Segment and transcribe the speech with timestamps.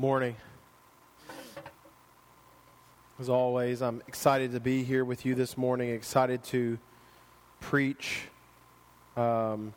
[0.00, 0.36] Morning.
[3.18, 6.78] As always, I'm excited to be here with you this morning, excited to
[7.58, 8.20] preach
[9.16, 9.74] um,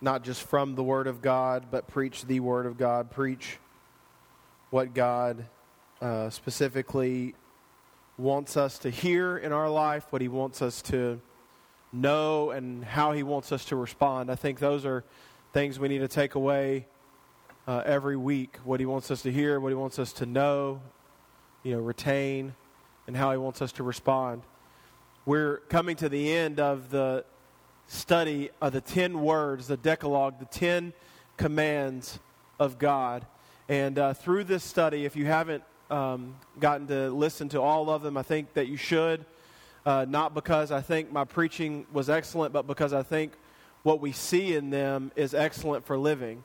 [0.00, 3.58] not just from the Word of God, but preach the Word of God, preach
[4.70, 5.44] what God
[6.00, 7.34] uh, specifically
[8.16, 11.20] wants us to hear in our life, what He wants us to
[11.92, 14.30] know, and how He wants us to respond.
[14.30, 15.04] I think those are
[15.52, 16.86] things we need to take away
[17.66, 20.80] uh, every week what He wants us to hear, what He wants us to know,
[21.62, 22.54] you know, retain,
[23.06, 24.42] and how He wants us to respond.
[25.26, 27.24] We're coming to the end of the
[27.86, 30.92] study of the 10 words, the Decalogue, the 10
[31.36, 32.18] commands
[32.58, 33.26] of God.
[33.68, 38.02] And uh, through this study, if you haven't um, gotten to listen to all of
[38.02, 39.24] them, I think that you should.
[39.84, 43.32] Uh, not because I think my preaching was excellent, but because I think
[43.82, 46.44] what we see in them is excellent for living.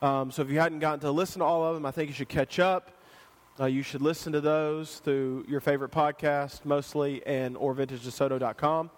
[0.00, 2.14] Um, so if you hadn't gotten to listen to all of them, I think you
[2.14, 2.92] should catch up.
[3.58, 8.90] Uh, you should listen to those through your favorite podcast, mostly, and or vintagedesoto.com.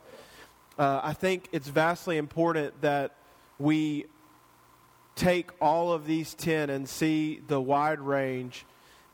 [0.78, 3.14] Uh, I think it's vastly important that
[3.58, 4.04] we
[5.14, 8.66] take all of these 10 and see the wide range,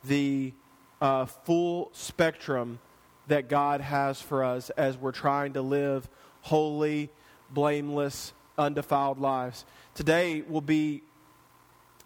[0.05, 0.53] the
[1.00, 2.80] uh, full spectrum
[3.28, 6.08] that God has for us as we're trying to live
[6.42, 7.10] holy,
[7.50, 9.64] blameless, undefiled lives.
[9.94, 11.03] Today will be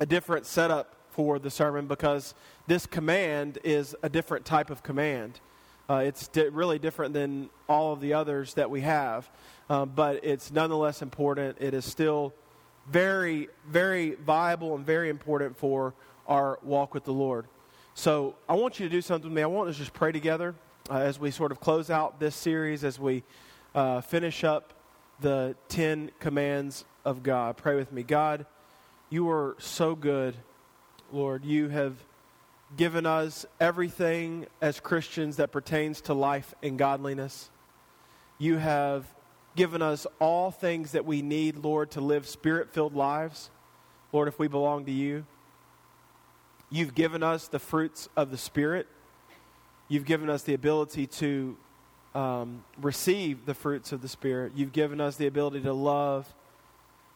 [0.01, 2.35] a different setup for the sermon because
[2.67, 5.41] this command is a different type of command.
[5.89, 9.31] Uh, it's di- really different than all of the others that we have,
[9.69, 11.57] uh, but it's nonetheless important.
[11.61, 12.33] It is still
[12.89, 15.95] very, very viable and very important for
[16.27, 17.47] our walk with the Lord.
[17.95, 19.43] So I want you to do something with me.
[19.43, 20.55] I want us to just pray together
[20.89, 23.23] uh, as we sort of close out this series, as we
[23.75, 24.73] uh, finish up
[25.21, 27.57] the Ten Commands of God.
[27.57, 28.03] Pray with me.
[28.03, 28.47] God,
[29.11, 30.37] you are so good,
[31.13, 31.45] Lord.
[31.45, 31.97] You have
[32.77, 37.51] given us everything as Christians that pertains to life and godliness.
[38.39, 39.05] You have
[39.57, 43.51] given us all things that we need, Lord, to live spirit filled lives.
[44.13, 45.27] Lord, if we belong to you,
[46.71, 48.87] you've given us the fruits of the Spirit.
[49.89, 51.57] You've given us the ability to
[52.15, 54.53] um, receive the fruits of the Spirit.
[54.55, 56.33] You've given us the ability to love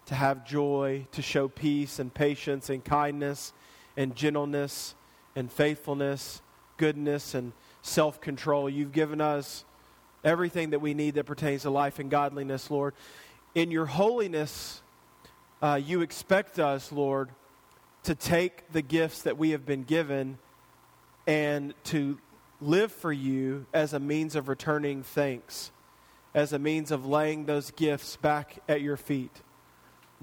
[0.07, 3.53] to have joy, to show peace and patience and kindness
[3.97, 4.95] and gentleness
[5.37, 6.43] and faithfulness,
[6.77, 8.69] goodness and self control.
[8.69, 9.65] You've given us
[10.25, 12.95] everything that we need that pertains to life and godliness, Lord.
[13.55, 14.83] In your holiness,
[15.63, 17.31] uh, you expect us, Lord,
[18.05, 20.39] to take the gifts that we have been given
[21.27, 22.19] and to
[22.61, 25.71] live for you as a means of returning thanks,
[26.35, 29.31] as a means of laying those gifts back at your feet.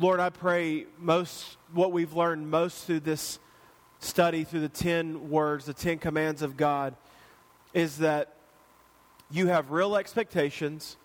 [0.01, 3.37] Lord, I pray most what we've learned most through this
[3.99, 6.95] study, through the 10 words, the 10 commands of God,
[7.75, 8.33] is that
[9.29, 10.97] you have real expectations.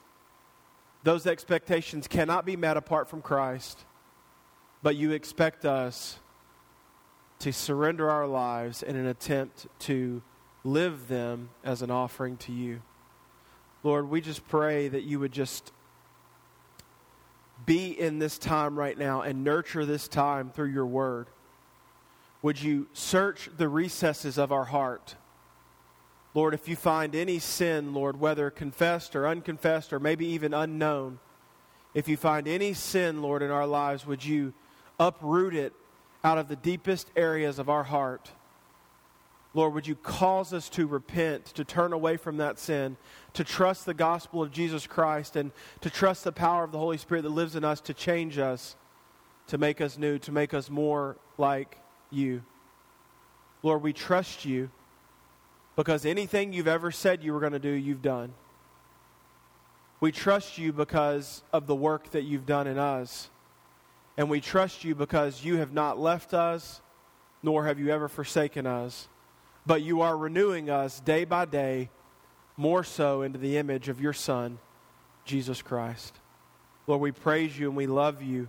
[1.03, 3.85] Those expectations cannot be met apart from Christ,
[4.83, 6.19] but you expect us
[7.41, 10.23] to surrender our lives in an attempt to
[10.65, 12.81] live them as an offering to you.
[13.83, 15.71] Lord, we just pray that you would just
[17.65, 21.29] be in this time right now and nurture this time through your word.
[22.43, 25.17] Would you search the recesses of our heart?
[26.35, 31.19] Lord, if you find any sin, Lord, whether confessed or unconfessed or maybe even unknown,
[31.95, 34.53] if you find any sin, Lord, in our lives, would you
[35.01, 35.73] uproot it
[36.23, 38.31] out of the deepest areas of our heart?
[39.57, 42.99] Lord, would you cause us to repent, to turn away from that sin,
[43.33, 45.51] to trust the gospel of Jesus Christ, and
[45.81, 48.77] to trust the power of the Holy Spirit that lives in us to change us,
[49.47, 51.79] to make us new, to make us more like
[52.11, 52.43] you.
[53.63, 54.71] Lord, we trust you
[55.75, 58.35] because anything you've ever said you were going to do, you've done.
[60.01, 63.31] We trust you because of the work that you've done in us.
[64.19, 66.83] And we trust you because you have not left us,
[67.43, 69.09] nor have you ever forsaken us
[69.67, 71.91] but you are renewing us day by day
[72.57, 74.59] more so into the image of your Son,
[75.25, 76.15] Jesus Christ.
[76.87, 78.49] Lord, we praise you and we love you.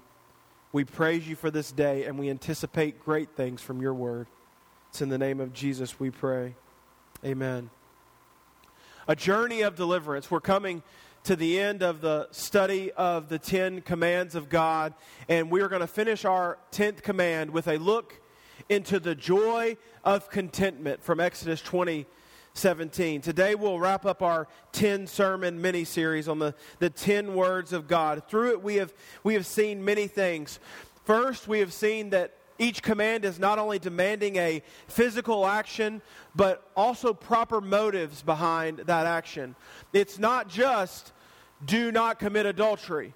[0.72, 4.28] We praise you for this day and we anticipate great things from your word.
[4.90, 6.56] It's in the name of Jesus we pray.
[7.26, 7.70] Amen.
[9.08, 10.30] A journey of deliverance.
[10.30, 10.84] We're coming
[11.24, 14.94] to the end of the study of the Ten Commands of God,
[15.28, 18.22] and we're going to finish our tenth command with a look
[18.70, 22.06] into the joy of contentment from Exodus 20.
[22.54, 23.22] 17.
[23.22, 27.88] Today we'll wrap up our 10 sermon mini series on the, the 10 words of
[27.88, 28.24] God.
[28.28, 28.92] Through it we have
[29.24, 30.60] we have seen many things.
[31.06, 36.02] First, we have seen that each command is not only demanding a physical action,
[36.36, 39.56] but also proper motives behind that action.
[39.94, 41.14] It's not just
[41.66, 43.14] do not commit adultery,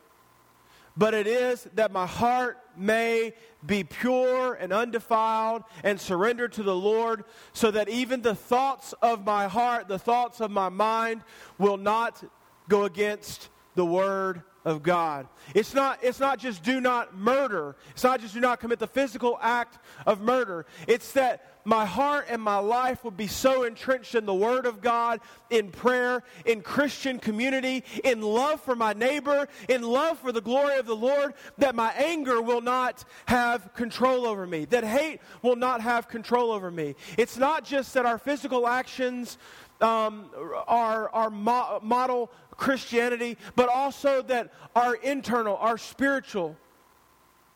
[0.98, 3.34] but it is that my heart may
[3.66, 7.24] be pure and undefiled and surrendered to the Lord,
[7.54, 11.22] so that even the thoughts of my heart, the thoughts of my mind,
[11.58, 12.24] will not
[12.68, 15.28] go against the Word of God.
[15.56, 17.76] It's not, it's not just do not murder.
[17.92, 20.66] It's not just do not commit the physical act of murder.
[20.88, 24.82] It's that my heart and my life would be so entrenched in the Word of
[24.82, 25.20] God,
[25.50, 30.78] in prayer, in Christian community, in love for my neighbor, in love for the glory
[30.78, 35.56] of the Lord, that my anger will not have control over me, that hate will
[35.56, 36.96] not have control over me.
[37.18, 39.38] It's not just that our physical actions
[39.82, 40.30] um,
[40.68, 46.56] our, mo- model Christianity, but also that our internal, our spiritual,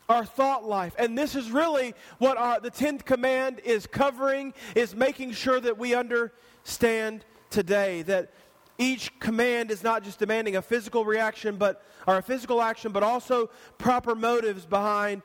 [0.08, 0.94] our thought life.
[0.98, 5.78] And this is really what our, the 10th command is covering, is making sure that
[5.78, 8.32] we understand today that
[8.78, 13.02] each command is not just demanding a physical reaction, but or a physical action, but
[13.02, 15.22] also proper motives behind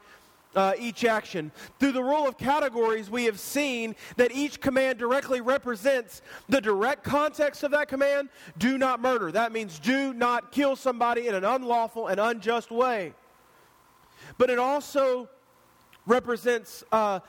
[0.56, 1.52] uh, each action.
[1.80, 7.04] Through the rule of categories, we have seen that each command directly represents the direct
[7.04, 9.32] context of that command do not murder.
[9.32, 13.14] That means do not kill somebody in an unlawful and unjust way.
[14.42, 15.30] But it also
[16.08, 17.20] represents uh,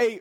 [0.00, 0.20] a,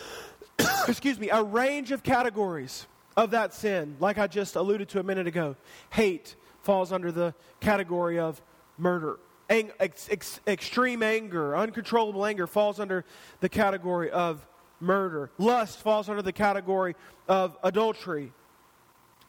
[0.88, 5.04] excuse me, a range of categories of that sin, like I just alluded to a
[5.04, 5.54] minute ago.
[5.90, 8.42] Hate falls under the category of
[8.78, 13.04] murder ang- ex- ex- extreme anger, uncontrollable anger falls under
[13.38, 14.44] the category of
[14.80, 15.30] murder.
[15.38, 16.96] Lust falls under the category
[17.28, 18.32] of adultery.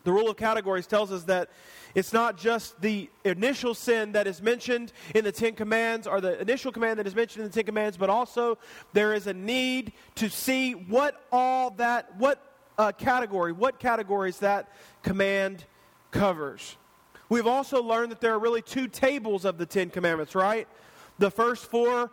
[0.04, 1.50] The rule of categories tells us that
[1.94, 6.40] it's not just the initial sin that is mentioned in the Ten Commands or the
[6.40, 8.58] initial command that is mentioned in the Ten Commands, but also
[8.94, 12.42] there is a need to see what all that, what
[12.78, 14.72] uh, category, what categories that
[15.04, 15.66] command
[16.12, 16.78] covers.
[17.30, 20.68] We've also learned that there are really two tables of the Ten Commandments, right?
[21.20, 22.12] The first four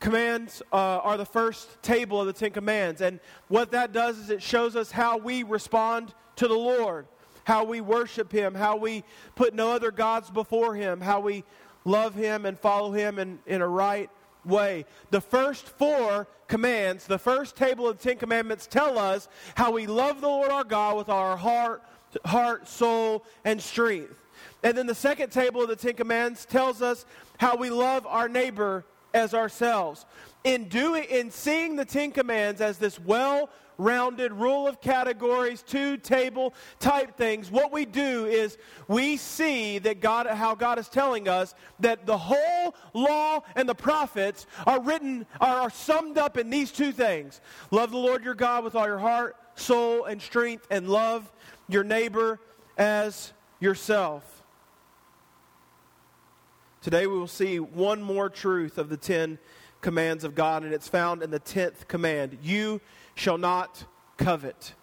[0.00, 3.00] commands uh, are the first table of the Ten Commands.
[3.00, 7.06] And what that does is it shows us how we respond to the Lord,
[7.48, 9.02] how we worship Him, how we
[9.34, 11.44] put no other gods before Him, how we
[11.86, 14.10] love Him and follow Him in, in a right
[14.44, 14.84] way.
[15.10, 19.86] The first four commands, the first table of the Ten Commandments, tell us how we
[19.86, 21.82] love the Lord our God with our heart,
[22.26, 24.14] heart, soul, and strength.
[24.62, 27.06] And then the second table of the Ten Commandments tells us
[27.38, 28.84] how we love our neighbor
[29.14, 30.04] as ourselves.
[30.44, 33.48] In doing in seeing the Ten Commands as this well
[33.78, 38.58] rounded rule of categories, two table type things, what we do is
[38.88, 43.74] we see that God, how God is telling us that the whole law and the
[43.74, 47.40] prophets are written, are, are summed up in these two things.
[47.70, 51.30] Love the Lord your God with all your heart, soul, and strength, and love
[51.68, 52.40] your neighbor
[52.76, 54.42] as yourself.
[56.80, 59.38] Today we will see one more truth of the Ten
[59.80, 62.38] Commands of God, and it's found in the tenth command.
[62.42, 62.80] You
[63.18, 63.84] shall not
[64.16, 64.74] covet.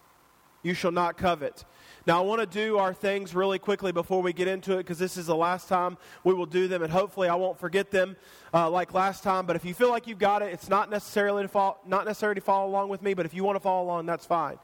[0.62, 1.64] You shall not covet.
[2.08, 5.00] Now, I want to do our things really quickly before we get into it because
[5.00, 8.16] this is the last time we will do them, and hopefully I won't forget them
[8.54, 9.46] uh, like last time.
[9.46, 12.36] But if you feel like you've got it, it's not necessarily to follow, not necessary
[12.36, 13.14] to follow along with me.
[13.14, 14.60] But if you want to follow along, that's fine.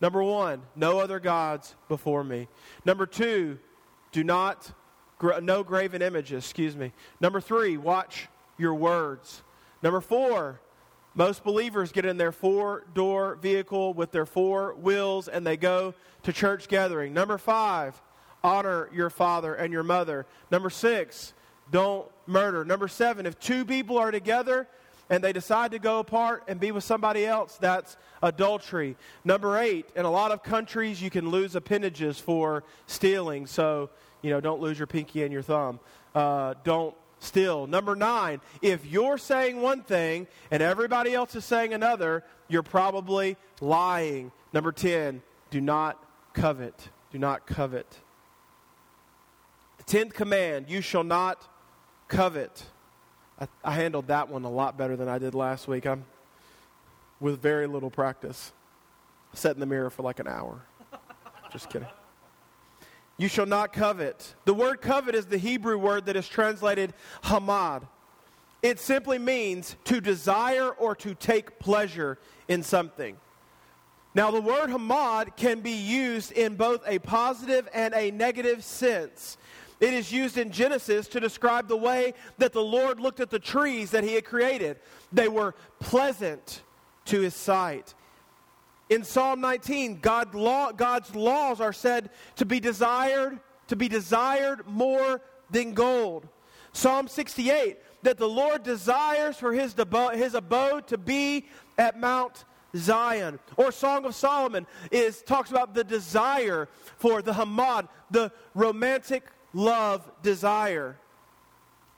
[0.00, 2.48] Number one, no other gods before me.
[2.84, 3.58] Number two,
[4.12, 4.72] do not
[5.42, 6.92] no graven images, excuse me.
[7.20, 9.42] Number three, watch your words.
[9.82, 10.60] Number four,
[11.18, 15.92] most believers get in their four door vehicle with their four wheels and they go
[16.22, 17.12] to church gathering.
[17.12, 18.00] Number five,
[18.44, 20.26] honor your father and your mother.
[20.52, 21.34] Number six,
[21.72, 22.64] don't murder.
[22.64, 24.68] Number seven, if two people are together
[25.10, 28.96] and they decide to go apart and be with somebody else, that's adultery.
[29.24, 33.48] Number eight, in a lot of countries, you can lose appendages for stealing.
[33.48, 33.90] So
[34.22, 35.80] you know, don't lose your pinky and your thumb.
[36.14, 37.66] Uh, don't steal.
[37.66, 43.36] Number nine, if you're saying one thing and everybody else is saying another, you're probably
[43.60, 44.32] lying.
[44.52, 46.88] Number 10, do not covet.
[47.10, 47.86] Do not covet.
[49.78, 51.46] The tenth command, you shall not
[52.08, 52.64] covet.
[53.40, 55.86] I, I handled that one a lot better than I did last week.
[55.86, 56.04] I'm
[57.20, 58.52] with very little practice.
[59.34, 60.62] Sat in the mirror for like an hour.
[61.52, 61.88] Just kidding.
[63.18, 64.34] You shall not covet.
[64.44, 66.94] The word covet is the Hebrew word that is translated
[67.24, 67.82] hamad.
[68.62, 73.16] It simply means to desire or to take pleasure in something.
[74.14, 79.36] Now, the word hamad can be used in both a positive and a negative sense.
[79.80, 83.38] It is used in Genesis to describe the way that the Lord looked at the
[83.38, 84.78] trees that he had created.
[85.12, 86.62] They were pleasant
[87.06, 87.94] to his sight.
[88.88, 94.66] In Psalm 19, God law, God's laws are said to be desired, to be desired
[94.66, 96.26] more than gold.
[96.72, 99.74] Psalm 68, that the Lord desires for his,
[100.14, 102.44] his abode to be at Mount
[102.76, 103.38] Zion.
[103.56, 110.10] Or Song of Solomon is talks about the desire for the Hamad, the romantic love
[110.22, 110.98] desire.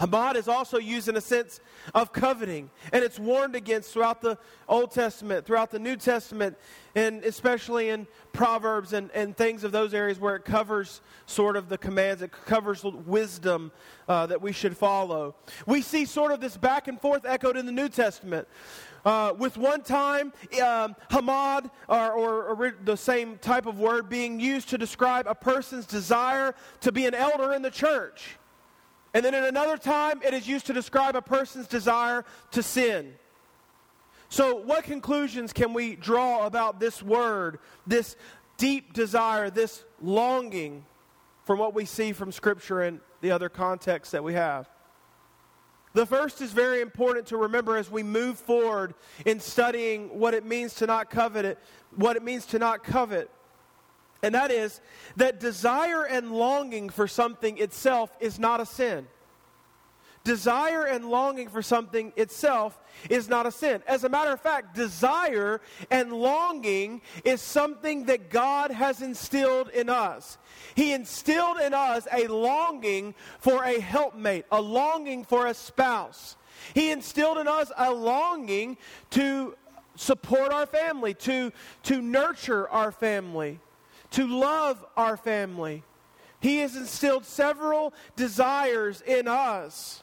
[0.00, 1.60] Hamad is also used in a sense
[1.94, 6.56] of coveting, and it's warned against throughout the Old Testament, throughout the New Testament,
[6.94, 11.68] and especially in Proverbs and, and things of those areas where it covers sort of
[11.68, 13.72] the commands, it covers wisdom
[14.08, 15.34] uh, that we should follow.
[15.66, 18.48] We see sort of this back and forth echoed in the New Testament.
[19.04, 24.38] Uh, with one time, um, hamad, or, or, or, the same type of word, being
[24.38, 28.36] used to describe a person's desire to be an elder in the church.
[29.12, 33.14] And then in another time, it is used to describe a person's desire to sin.
[34.28, 38.14] So, what conclusions can we draw about this word, this
[38.58, 40.84] deep desire, this longing
[41.44, 44.68] from what we see from Scripture and the other contexts that we have?
[45.92, 48.94] The first is very important to remember as we move forward
[49.26, 51.58] in studying what it means to not covet it,
[51.96, 53.28] what it means to not covet.
[54.22, 54.80] And that is
[55.16, 59.06] that desire and longing for something itself is not a sin.
[60.22, 63.82] Desire and longing for something itself is not a sin.
[63.86, 69.88] As a matter of fact, desire and longing is something that God has instilled in
[69.88, 70.36] us.
[70.74, 76.36] He instilled in us a longing for a helpmate, a longing for a spouse.
[76.74, 78.76] He instilled in us a longing
[79.10, 79.56] to
[79.96, 81.50] support our family, to,
[81.84, 83.58] to nurture our family,
[84.10, 85.82] to love our family.
[86.40, 90.02] He has instilled several desires in us.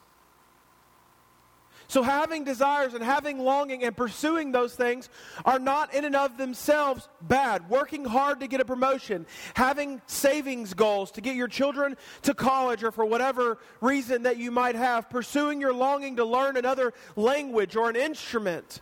[1.90, 5.10] So, having desires and having longing and pursuing those things
[5.46, 7.70] are not in and of themselves bad.
[7.70, 12.84] Working hard to get a promotion, having savings goals to get your children to college
[12.84, 17.78] or for whatever reason that you might have, pursuing your longing to learn another language
[17.78, 18.82] or an instrument,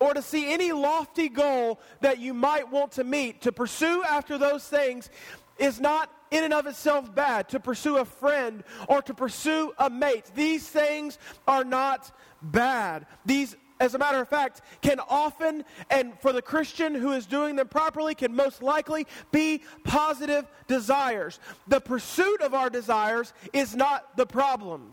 [0.00, 4.38] or to see any lofty goal that you might want to meet, to pursue after
[4.38, 5.10] those things
[5.58, 7.48] is not in and of itself bad.
[7.50, 12.12] To pursue a friend or to pursue a mate, these things are not
[12.42, 13.06] bad.
[13.26, 17.56] These, as a matter of fact, can often, and for the Christian who is doing
[17.56, 21.40] them properly, can most likely be positive desires.
[21.66, 24.92] The pursuit of our desires is not the problem.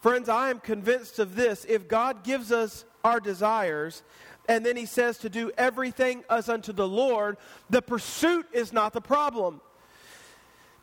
[0.00, 1.66] Friends, I am convinced of this.
[1.68, 4.02] If God gives us our desires,
[4.48, 7.36] and then he says to do everything as unto the Lord,
[7.68, 9.60] the pursuit is not the problem.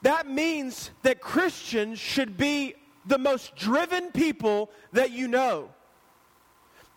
[0.04, 5.70] That means that Christians should be the most driven people that you know.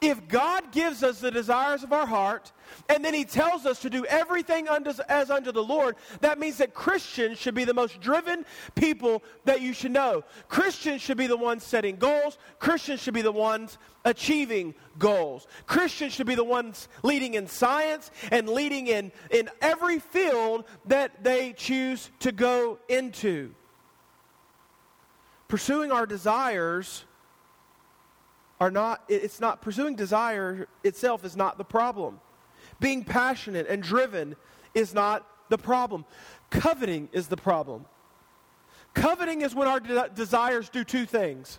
[0.00, 2.52] If God gives us the desires of our heart,
[2.88, 6.57] and then He tells us to do everything unto, as unto the Lord, that means
[6.59, 10.25] that Christians should be the most driven people that you should know.
[10.49, 12.38] Christians should be the ones setting goals.
[12.59, 13.76] Christians should be the ones
[14.07, 15.47] achieving goals.
[15.66, 21.23] Christians should be the ones leading in science and leading in, in every field that
[21.23, 23.54] they choose to go into
[25.50, 27.04] pursuing our desires
[28.60, 32.20] are not it's not pursuing desire itself is not the problem.
[32.78, 34.36] Being passionate and driven
[34.74, 36.04] is not the problem.
[36.50, 37.86] Coveting is the problem.
[38.94, 41.58] Coveting is when our de- desires do two things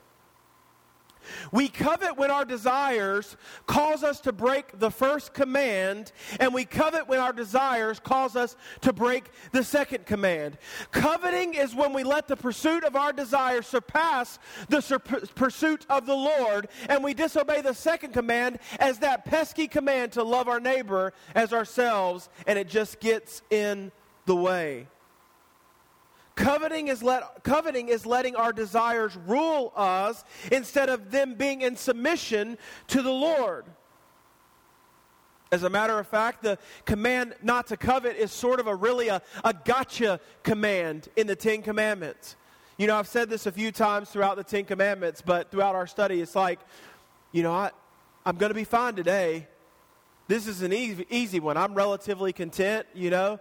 [1.51, 7.08] we covet when our desires cause us to break the first command, and we covet
[7.08, 10.58] when our desires cause us to break the second command.
[10.92, 16.06] Coveting is when we let the pursuit of our desires surpass the sur- pursuit of
[16.06, 20.60] the Lord, and we disobey the second command as that pesky command to love our
[20.60, 23.92] neighbor as ourselves, and it just gets in
[24.25, 24.88] the way.
[26.36, 31.76] Coveting is, let, coveting is letting our desires rule us instead of them being in
[31.76, 32.58] submission
[32.88, 33.66] to the Lord.
[35.52, 39.10] As a matter of fact, the command not to covet is sort of a really
[39.10, 42.38] a, a gotcha command in the Ten Commandments.
[42.78, 45.86] You know, I've said this a few times throughout the Ten Commandments, but throughout our
[45.86, 46.60] study, it's like,
[47.34, 47.72] you know, I,
[48.26, 49.48] I'm going to be fine today.
[50.30, 51.58] This is an easy, easy one.
[51.58, 53.40] I'm relatively content, you know.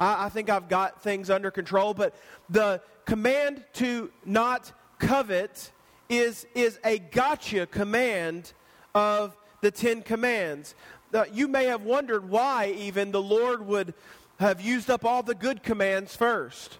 [0.00, 1.94] I, I think I've got things under control.
[1.94, 2.14] But
[2.48, 5.70] the command to not covet
[6.08, 8.52] is, is a gotcha command
[8.94, 10.74] of the Ten Commands.
[11.14, 13.94] Uh, you may have wondered why even the Lord would
[14.38, 16.78] have used up all the good commands first.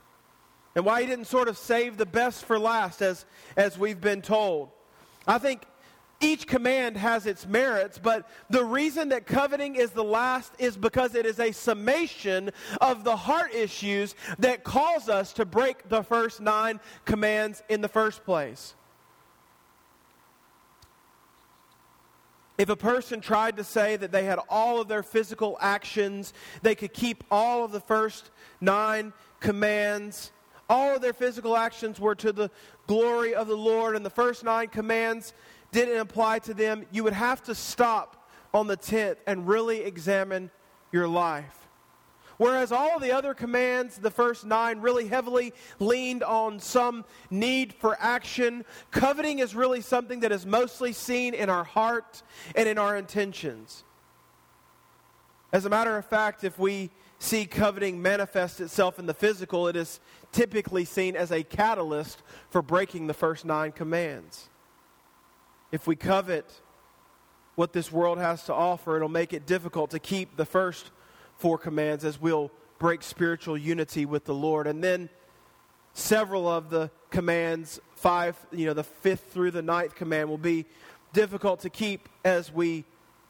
[0.75, 3.25] and why he didn't sort of save the best for last, as,
[3.57, 4.71] as we've been told.
[5.27, 5.63] I think
[6.21, 11.15] each command has its merits, but the reason that coveting is the last is because
[11.15, 12.51] it is a summation
[12.81, 17.89] of the heart issues that cause us to break the first nine commands in the
[17.89, 18.75] first place.
[22.59, 26.75] If a person tried to say that they had all of their physical actions, they
[26.75, 30.31] could keep all of the first nine commands,
[30.69, 32.51] all of their physical actions were to the
[32.87, 35.33] glory of the Lord, and the first nine commands
[35.73, 40.51] didn't apply to them, you would have to stop on the tenth and really examine
[40.93, 41.57] your life.
[42.37, 47.99] Whereas all the other commands, the first nine, really heavily leaned on some need for
[48.01, 52.23] action, coveting is really something that is mostly seen in our heart
[52.55, 53.85] and in our intentions.
[55.53, 59.77] As a matter of fact, if we see coveting manifest itself in the physical, it
[59.77, 60.01] is
[60.33, 64.50] typically seen as a catalyst for breaking the first nine commands.
[65.73, 66.51] If we covet
[67.55, 70.91] what this world has to offer, it'll make it difficult to keep the first
[71.37, 74.67] four commands as we'll break spiritual unity with the Lord.
[74.67, 75.09] And then
[75.93, 80.67] several of the commands, five, you know, the fifth through the ninth command, will be
[81.13, 82.85] difficult to keep as we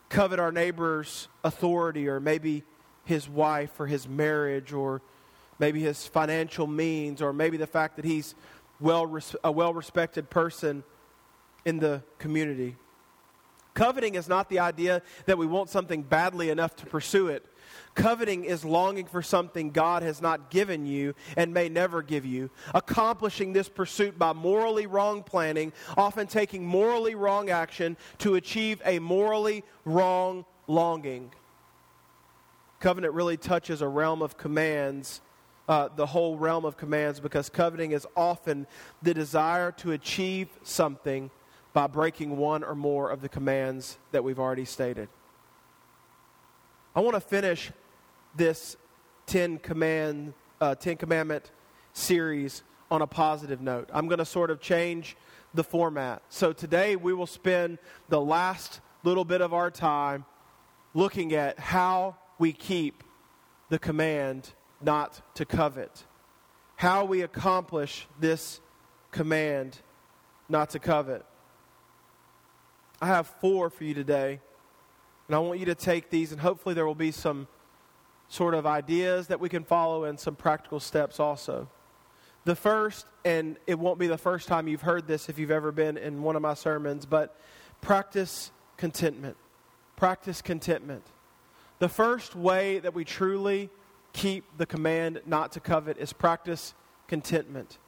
[0.08, 2.64] covet our neighbor's authority or maybe
[3.04, 5.02] his wife or his marriage or
[5.58, 8.34] maybe his financial means or maybe the fact that he's
[8.80, 10.82] well a well respected person
[11.64, 12.76] in the community.
[13.74, 17.46] Coveting is not the idea that we want something badly enough to pursue it.
[17.94, 22.50] Coveting is longing for something God has not given you and may never give you.
[22.74, 28.98] Accomplishing this pursuit by morally wrong planning, often taking morally wrong action to achieve a
[28.98, 31.32] morally wrong longing.
[32.80, 35.20] Covenant really touches a realm of commands,
[35.68, 38.66] uh, the whole realm of commands, because coveting is often
[39.02, 41.30] the desire to achieve something
[41.72, 45.08] by breaking one or more of the commands that we've already stated.
[46.94, 47.70] I want to finish
[48.34, 48.76] this
[49.26, 51.50] Ten Command, uh, Ten Commandment
[51.92, 53.88] series on a positive note.
[53.92, 55.16] I'm going to sort of change
[55.54, 56.22] the format.
[56.28, 57.78] So today we will spend
[58.08, 60.24] the last little bit of our time
[60.94, 63.04] looking at how we keep
[63.68, 64.50] the command
[64.82, 66.04] not to covet.
[66.76, 68.60] How we accomplish this
[69.12, 69.78] command
[70.48, 71.24] not to covet.
[73.00, 74.40] I have four for you today.
[75.26, 77.46] And I want you to take these, and hopefully, there will be some
[78.28, 81.68] sort of ideas that we can follow and some practical steps also.
[82.44, 85.72] The first, and it won't be the first time you've heard this if you've ever
[85.72, 87.38] been in one of my sermons, but
[87.80, 89.36] practice contentment.
[89.96, 91.04] Practice contentment.
[91.78, 93.70] The first way that we truly
[94.12, 96.74] keep the command not to covet is practice
[97.08, 97.78] contentment.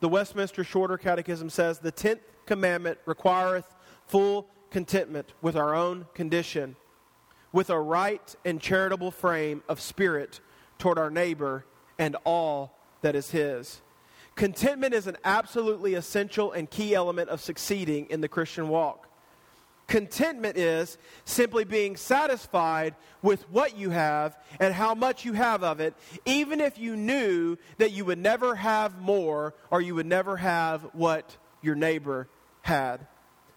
[0.00, 3.74] The Westminster Shorter Catechism says the tenth commandment requireth
[4.06, 6.76] full contentment with our own condition
[7.52, 10.40] with a right and charitable frame of spirit
[10.78, 11.64] toward our neighbor
[11.98, 13.80] and all that is his.
[14.34, 19.08] Contentment is an absolutely essential and key element of succeeding in the Christian walk.
[19.88, 25.80] Contentment is simply being satisfied with what you have and how much you have of
[25.80, 25.94] it,
[26.26, 30.82] even if you knew that you would never have more or you would never have
[30.92, 32.28] what your neighbor
[32.60, 33.06] had.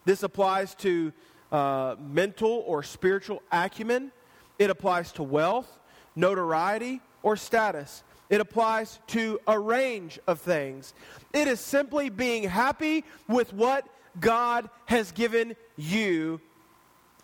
[0.06, 1.14] This applies to
[1.52, 4.12] uh, mental or spiritual acumen.
[4.58, 5.80] It applies to wealth,
[6.16, 8.04] notoriety, or status.
[8.30, 10.94] It applies to a range of things.
[11.34, 13.86] It is simply being happy with what
[14.20, 16.40] God has given you,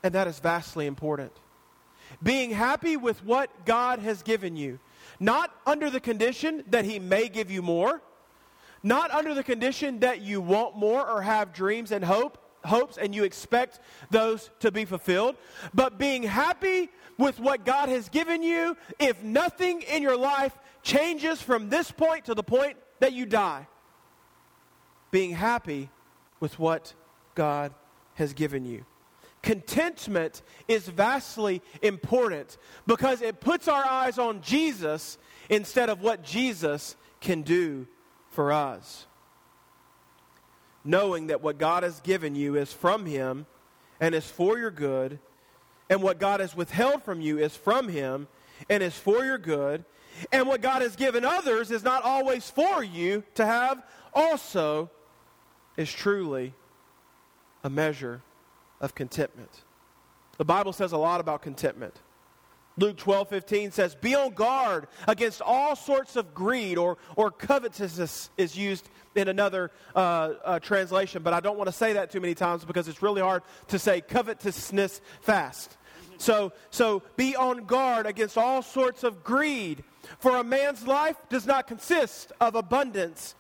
[0.04, 1.32] and that is vastly important.
[2.22, 4.80] Being happy with what God has given you,
[5.20, 8.02] not under the condition that He may give you more,
[8.84, 13.16] not under the condition that you want more or have dreams and hope, hopes and
[13.16, 13.80] you expect
[14.12, 15.36] those to be fulfilled,
[15.74, 21.42] but being happy with what God has given you if nothing in your life changes
[21.42, 23.68] from this point to the point that you die.
[25.12, 25.90] Being happy
[26.40, 26.94] with what
[27.34, 27.74] God
[28.16, 28.86] has given you.
[29.42, 35.18] Contentment is vastly important because it puts our eyes on Jesus
[35.50, 37.88] instead of what Jesus can do
[38.30, 39.07] for us
[40.88, 43.46] knowing that what God has given you is from Him
[44.00, 45.20] and is for your good,
[45.90, 48.28] and what God has withheld from you is from Him
[48.70, 49.86] and is for your good,
[50.32, 54.90] and what God has given others is not always for you to have also
[55.76, 56.54] is truly
[57.64, 58.22] a measure
[58.82, 59.64] of contentment.
[60.38, 62.00] The Bible says a lot about contentment.
[62.80, 68.30] Luke 12, 15 says, Be on guard against all sorts of greed, or, or covetousness
[68.38, 70.00] is used in another uh,
[70.44, 73.22] uh, translation, but I don't want to say that too many times because it's really
[73.22, 75.78] hard to say covetousness fast.
[76.18, 79.84] So, so be on guard against all sorts of greed,
[80.20, 83.36] for a man's life does not consist of abundance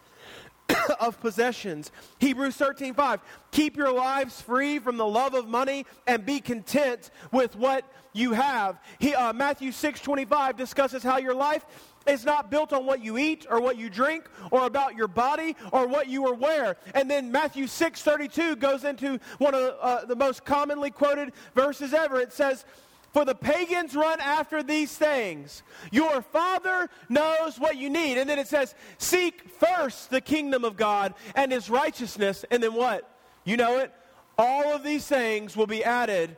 [0.99, 1.91] of possessions.
[2.19, 3.21] Hebrews 13 5.
[3.51, 8.33] Keep your lives free from the love of money and be content with what you
[8.33, 8.79] have.
[8.99, 11.65] He, uh, Matthew 6 25 discusses how your life
[12.08, 15.56] is not built on what you eat or what you drink or about your body
[15.72, 16.78] or what you wear.
[16.93, 21.93] And then Matthew 6 32 goes into one of uh, the most commonly quoted verses
[21.93, 22.20] ever.
[22.20, 22.65] It says,
[23.13, 25.63] for the pagans run after these things.
[25.91, 28.17] Your Father knows what you need.
[28.17, 32.46] And then it says, Seek first the kingdom of God and his righteousness.
[32.52, 33.10] And then what?
[33.43, 33.93] You know it?
[34.38, 36.38] All of these things will be added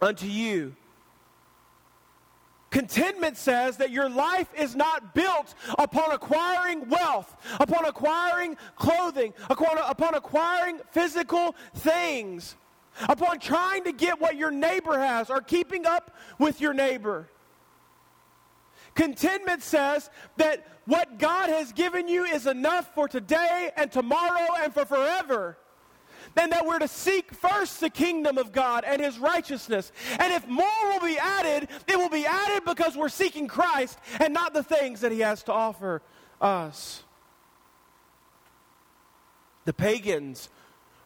[0.00, 0.74] unto you.
[2.72, 9.78] Contentment says that your life is not built upon acquiring wealth, upon acquiring clothing, upon,
[9.78, 12.56] upon acquiring physical things
[13.08, 17.28] upon trying to get what your neighbor has or keeping up with your neighbor.
[18.94, 24.74] Contentment says that what God has given you is enough for today and tomorrow and
[24.74, 25.56] for forever.
[26.36, 29.92] And that we're to seek first the kingdom of God and his righteousness.
[30.18, 34.32] And if more will be added, it will be added because we're seeking Christ and
[34.32, 36.02] not the things that he has to offer
[36.40, 37.04] us.
[39.64, 40.48] The pagans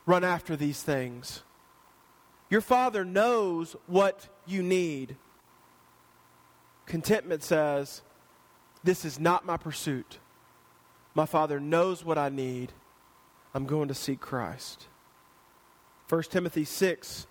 [0.07, 1.43] run after these things.
[2.49, 5.17] Your Father knows what you need.
[6.87, 8.03] Contentment says,
[8.85, 10.19] This is not my pursuit.
[11.15, 12.73] My Father knows what I need.
[13.53, 14.87] I'm going to seek Christ.
[16.09, 17.27] 1 Timothy 6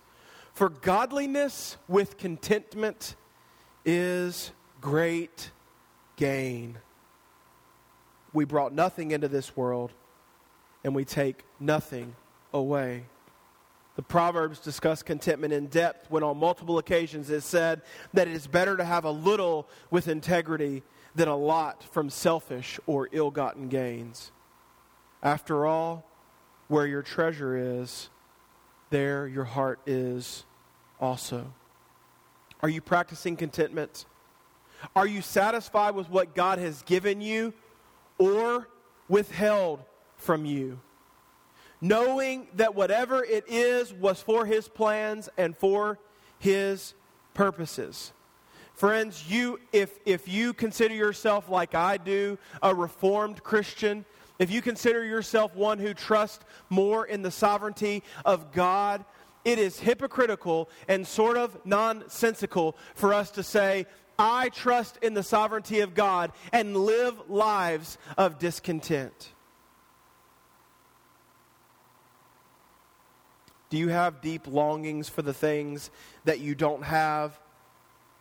[0.52, 3.16] For godliness with contentment
[3.84, 5.50] is great
[6.16, 6.78] gain.
[8.32, 9.92] We brought nothing into this world,
[10.84, 12.14] and we take nothing
[12.52, 13.04] away.
[13.94, 17.80] The Proverbs discuss contentment in depth when on multiple occasions it said
[18.12, 20.82] that it is better to have a little with integrity
[21.14, 24.32] than a lot from selfish or ill gotten gains.
[25.22, 26.04] After all,
[26.68, 28.10] where your treasure is,
[28.90, 30.44] there your heart is
[31.00, 31.52] also.
[32.62, 34.06] Are you practicing contentment?
[34.94, 37.52] Are you satisfied with what God has given you
[38.18, 38.68] or
[39.08, 39.80] withheld
[40.16, 40.80] from you?
[41.80, 45.98] knowing that whatever it is was for his plans and for
[46.38, 46.94] his
[47.34, 48.12] purposes.
[48.74, 54.04] Friends, you if if you consider yourself like I do, a reformed Christian,
[54.38, 59.04] if you consider yourself one who trusts more in the sovereignty of God,
[59.44, 63.86] it is hypocritical and sort of nonsensical for us to say,
[64.18, 69.32] I trust in the sovereignty of God and live lives of discontent.
[73.68, 75.90] Do you have deep longings for the things
[76.24, 77.38] that you don't have,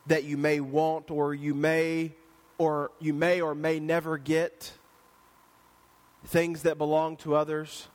[0.08, 2.13] that you may want or you may
[2.58, 4.71] or you may or may never get?
[6.26, 7.88] Things that belong to others?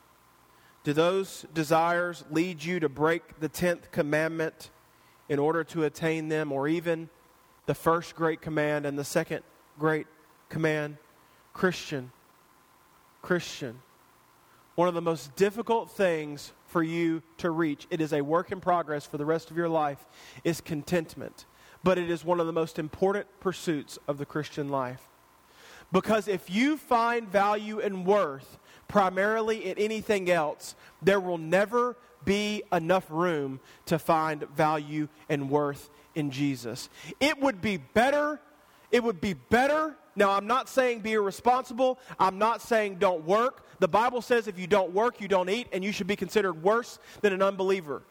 [0.82, 4.70] Do those desires lead you to break the 10th commandment
[5.28, 7.10] in order to attain them or even
[7.66, 9.42] the first great command and the second
[9.78, 10.06] great
[10.48, 10.96] command?
[11.52, 12.12] Christian,
[13.20, 13.80] Christian.
[14.76, 17.86] One of the most difficult things for you to reach.
[17.90, 20.06] It is a work in progress for the rest of your life,
[20.44, 21.44] is contentment.
[21.82, 25.09] But it is one of the most important pursuits of the Christian life.
[25.92, 32.62] Because if you find value and worth primarily in anything else, there will never be
[32.72, 36.88] enough room to find value and worth in Jesus.
[37.18, 38.40] It would be better,
[38.90, 39.96] it would be better.
[40.16, 41.98] Now, I'm not saying be irresponsible.
[42.18, 43.64] I'm not saying don't work.
[43.78, 46.62] The Bible says if you don't work, you don't eat, and you should be considered
[46.62, 48.02] worse than an unbeliever.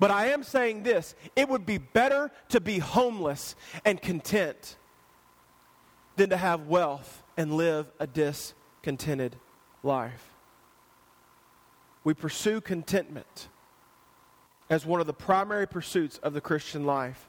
[0.00, 4.76] But I am saying this it would be better to be homeless and content
[6.18, 9.36] than to have wealth and live a discontented
[9.82, 10.34] life.
[12.04, 13.48] We pursue contentment
[14.68, 17.28] as one of the primary pursuits of the Christian life.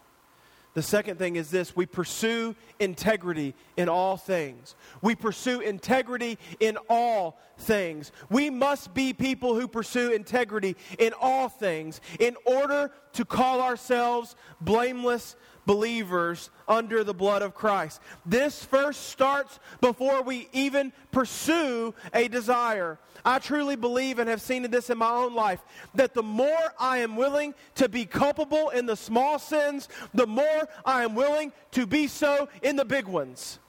[0.73, 4.75] The second thing is this we pursue integrity in all things.
[5.01, 8.11] We pursue integrity in all things.
[8.29, 14.35] We must be people who pursue integrity in all things in order to call ourselves
[14.61, 15.35] blameless
[15.69, 18.01] believers under the blood of Christ.
[18.25, 22.97] This first starts before we even pursue a desire.
[23.23, 25.59] I truly believe and have seen this in my own life
[25.93, 30.67] that the more I am willing to be culpable in the small sins, the more
[30.85, 33.59] I am willing to be so in the big ones.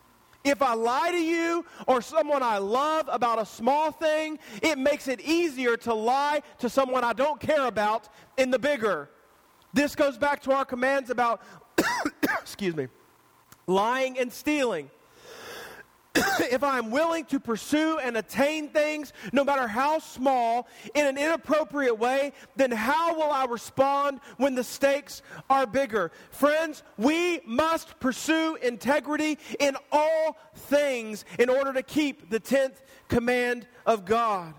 [0.43, 5.07] If I lie to you or someone I love about a small thing, it makes
[5.07, 8.09] it easier to lie to someone I don't care about
[8.39, 9.11] in the bigger.
[9.73, 11.43] This goes back to our commands about,
[12.41, 12.89] excuse me,
[13.67, 14.91] lying and stealing.
[16.15, 21.99] if I'm willing to pursue and attain things, no matter how small, in an inappropriate
[21.99, 26.11] way, then how will I respond when the stakes are bigger?
[26.31, 32.77] Friends, we must pursue integrity in all things in order to keep the 10th
[33.09, 34.55] command of God.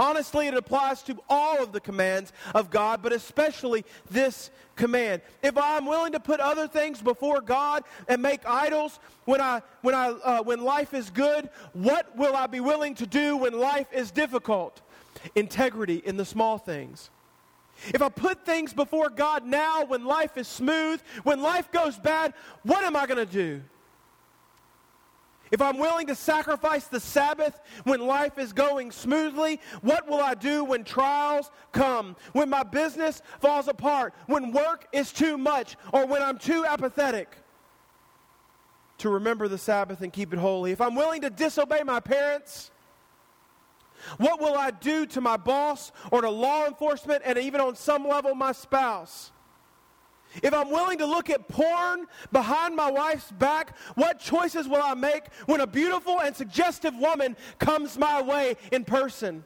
[0.00, 5.20] Honestly, it applies to all of the commands of God, but especially this command.
[5.42, 9.94] If I'm willing to put other things before God and make idols when, I, when,
[9.94, 13.88] I, uh, when life is good, what will I be willing to do when life
[13.92, 14.80] is difficult?
[15.34, 17.10] Integrity in the small things.
[17.88, 22.32] If I put things before God now when life is smooth, when life goes bad,
[22.62, 23.60] what am I going to do?
[25.50, 30.34] If I'm willing to sacrifice the Sabbath when life is going smoothly, what will I
[30.34, 32.14] do when trials come?
[32.32, 34.14] When my business falls apart?
[34.26, 35.76] When work is too much?
[35.92, 37.36] Or when I'm too apathetic?
[38.98, 40.70] To remember the Sabbath and keep it holy.
[40.70, 42.70] If I'm willing to disobey my parents,
[44.18, 48.06] what will I do to my boss or to law enforcement and even on some
[48.06, 49.32] level my spouse?
[50.42, 54.94] If I'm willing to look at porn behind my wife's back, what choices will I
[54.94, 59.44] make when a beautiful and suggestive woman comes my way in person?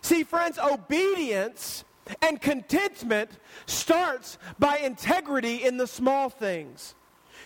[0.00, 1.84] See, friends, obedience
[2.20, 3.30] and contentment
[3.66, 6.94] starts by integrity in the small things.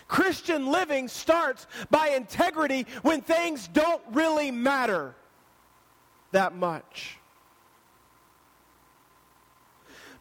[0.07, 5.15] Christian living starts by integrity when things don't really matter
[6.31, 7.16] that much.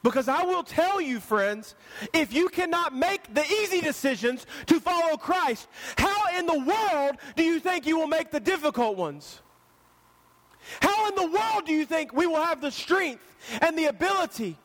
[0.07, 1.75] Because I will tell you, friends,
[2.13, 5.67] if you cannot make the easy decisions to follow Christ,
[5.99, 9.41] how in the world do you think you will make the difficult ones?
[10.81, 13.21] How in the world do you think we will have the strength
[13.61, 14.57] and the ability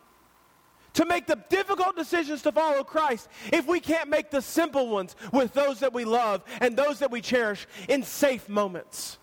[0.94, 5.16] to make the difficult decisions to follow Christ if we can't make the simple ones
[5.34, 9.18] with those that we love and those that we cherish in safe moments?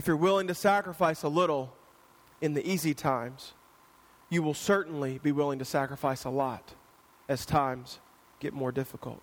[0.00, 1.74] If you're willing to sacrifice a little
[2.40, 3.52] in the easy times,
[4.30, 6.72] you will certainly be willing to sacrifice a lot
[7.28, 7.98] as times
[8.38, 9.20] get more difficult.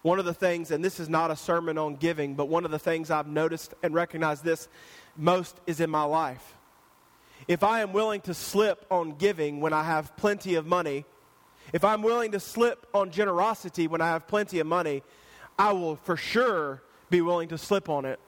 [0.00, 2.70] One of the things, and this is not a sermon on giving, but one of
[2.70, 4.66] the things I've noticed and recognized this
[5.14, 6.54] most is in my life.
[7.46, 11.04] If I am willing to slip on giving when I have plenty of money,
[11.74, 15.02] if I'm willing to slip on generosity when I have plenty of money,
[15.58, 18.18] I will for sure be willing to slip on it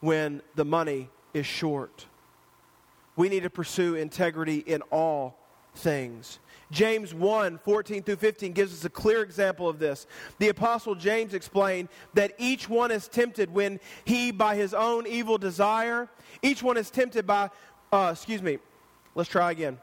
[0.00, 2.06] when the money is short.
[3.16, 5.36] We need to pursue integrity in all
[5.74, 6.38] things.
[6.70, 10.06] James 1 14 through 15 gives us a clear example of this.
[10.38, 15.38] The Apostle James explained that each one is tempted when he, by his own evil
[15.38, 16.08] desire,
[16.42, 17.50] each one is tempted by,
[17.92, 18.58] uh, excuse me,
[19.14, 19.78] let's try again.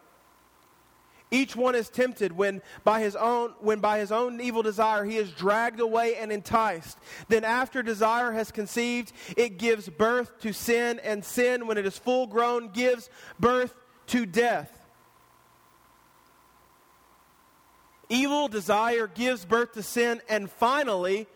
[1.33, 5.15] Each one is tempted when by his own when by his own evil desire he
[5.15, 6.97] is dragged away and enticed.
[7.29, 11.97] Then after desire has conceived, it gives birth to sin, and sin, when it is
[11.97, 13.73] full grown, gives birth
[14.07, 14.77] to death.
[18.09, 21.27] Evil desire gives birth to sin, and finally,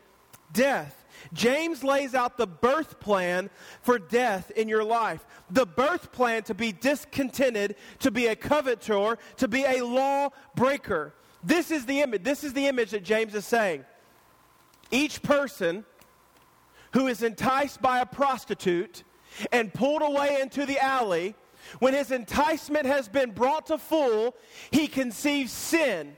[0.51, 1.04] death.
[1.33, 3.49] James lays out the birth plan
[3.81, 5.25] for death in your life.
[5.49, 11.13] The birth plan to be discontented, to be a covetor, to be a law breaker.
[11.43, 12.23] This is the image.
[12.23, 13.85] This is the image that James is saying.
[14.91, 15.85] Each person
[16.93, 19.03] who is enticed by a prostitute
[19.51, 21.35] and pulled away into the alley,
[21.79, 24.35] when his enticement has been brought to full,
[24.71, 26.15] he conceives sin.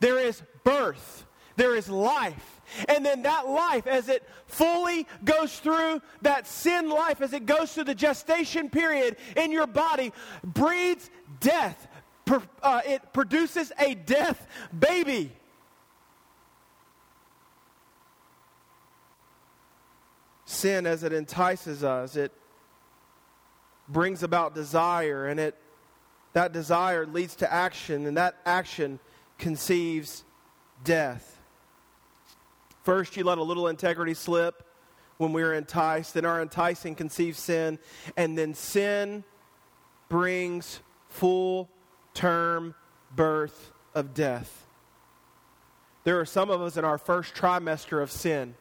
[0.00, 1.26] There is birth,
[1.56, 2.60] there is life.
[2.88, 7.72] And then that life, as it fully goes through that sin life, as it goes
[7.72, 11.88] through the gestation period in your body, breeds death.
[12.62, 14.46] Uh, it produces a death
[14.78, 15.32] baby.
[20.44, 22.32] Sin, as it entices us, it
[23.88, 25.56] brings about desire, and it
[26.32, 28.98] that desire leads to action, and that action
[29.38, 30.24] conceives
[30.84, 31.41] death.
[32.82, 34.66] First, you let a little integrity slip
[35.18, 36.14] when we are enticed.
[36.14, 37.78] Then our enticing conceives sin.
[38.16, 39.24] And then sin
[40.08, 41.70] brings full
[42.14, 42.74] term
[43.14, 44.66] birth of death.
[46.04, 48.54] There are some of us in our first trimester of sin.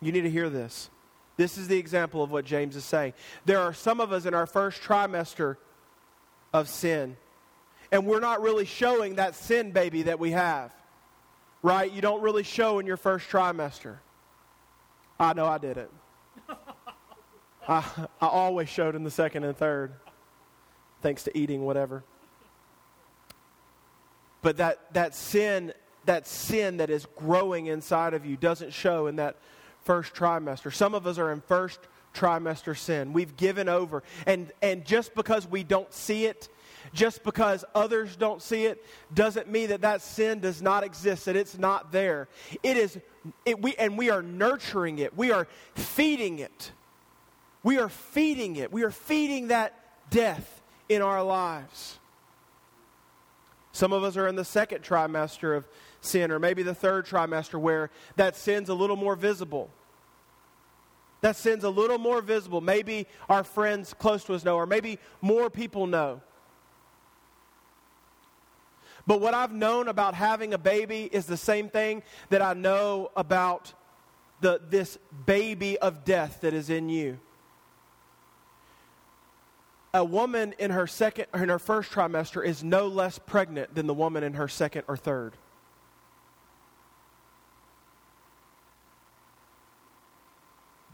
[0.00, 0.90] You need to hear this.
[1.36, 3.12] This is the example of what James is saying.
[3.44, 5.56] There are some of us in our first trimester
[6.52, 7.16] of sin,
[7.92, 10.72] and we're not really showing that sin baby that we have,
[11.62, 11.90] right?
[11.90, 13.96] You don't really show in your first trimester.
[15.18, 15.90] I know I did it.
[17.68, 17.84] I,
[18.20, 19.92] I always showed in the second and third,
[21.02, 22.04] thanks to eating whatever.
[24.40, 25.72] But that, that sin,
[26.04, 29.36] that sin that is growing inside of you doesn't show in that
[29.82, 30.72] first trimester.
[30.72, 31.80] Some of us are in first
[32.14, 33.12] trimester sin.
[33.12, 34.02] We've given over.
[34.26, 36.48] And, and just because we don't see it,
[36.92, 41.36] just because others don't see it, doesn't mean that that sin does not exist, that
[41.36, 42.28] it's not there.
[42.62, 42.98] It is,
[43.44, 46.72] it, we, and we are nurturing it, we are feeding it.
[47.62, 48.72] We are feeding it.
[48.72, 49.74] We are feeding that
[50.10, 51.98] death in our lives.
[53.72, 55.68] Some of us are in the second trimester of
[56.00, 59.70] sin, or maybe the third trimester, where that sin's a little more visible.
[61.20, 62.60] That sin's a little more visible.
[62.60, 66.22] Maybe our friends close to us know, or maybe more people know.
[69.08, 73.10] But what I've known about having a baby is the same thing that I know
[73.16, 73.72] about
[74.40, 77.18] the, this baby of death that is in you
[79.94, 83.94] a woman in her second in her first trimester is no less pregnant than the
[83.94, 85.34] woman in her second or third.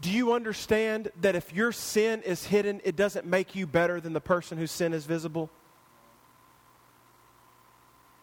[0.01, 4.13] Do you understand that if your sin is hidden, it doesn't make you better than
[4.13, 5.49] the person whose sin is visible?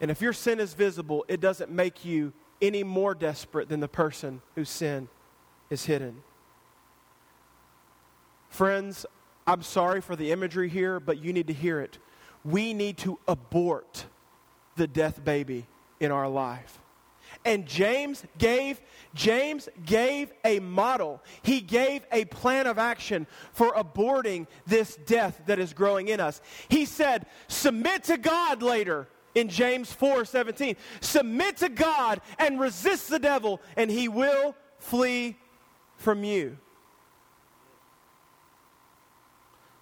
[0.03, 3.89] And if your sin is visible, it doesn't make you any more desperate than the
[3.89, 5.09] person whose sin
[5.71, 6.23] is hidden.
[8.51, 9.07] Friends,
[9.47, 11.99] I'm sorry for the imagery here, but you need to hear it.
[12.45, 14.07] We need to abort
[14.75, 15.67] the death baby
[16.01, 16.81] in our life.
[17.45, 18.81] And James gave
[19.15, 21.23] James gave a model.
[21.43, 26.41] He gave a plan of action for aborting this death that is growing in us.
[26.69, 33.19] He said, "Submit to God later." In James 4:17, submit to God and resist the
[33.19, 35.39] devil and he will flee
[35.97, 36.59] from you.